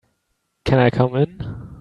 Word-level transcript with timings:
Can 0.65 0.79
I 0.79 0.89
come 0.89 1.15
in? 1.15 1.71